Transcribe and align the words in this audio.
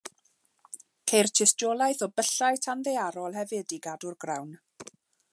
Ceir 1.09 1.27
tystiolaeth 1.39 2.01
o 2.07 2.09
byllau 2.21 2.57
tanddaearol 2.67 3.37
hefyd 3.41 3.77
i 3.77 3.79
gadw'r 3.89 4.17
grawn. 4.25 4.49